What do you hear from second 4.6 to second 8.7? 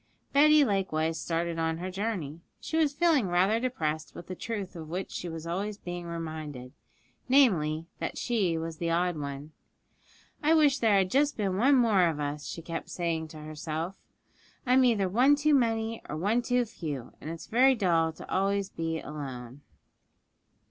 of which she was always being reminded namely, that she